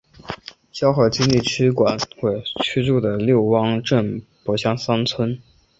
[0.71, 2.43] 胶河经济区管委
[2.83, 5.39] 驻地六汪镇柏乡三村。